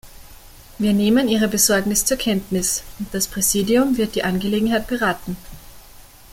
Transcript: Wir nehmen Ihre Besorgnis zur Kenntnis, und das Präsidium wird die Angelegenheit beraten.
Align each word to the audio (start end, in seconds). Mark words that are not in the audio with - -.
Wir 0.79 0.93
nehmen 0.93 1.29
Ihre 1.29 1.47
Besorgnis 1.47 2.05
zur 2.05 2.17
Kenntnis, 2.17 2.81
und 2.97 3.13
das 3.13 3.27
Präsidium 3.27 3.97
wird 3.97 4.15
die 4.15 4.23
Angelegenheit 4.23 4.87
beraten. 4.87 5.37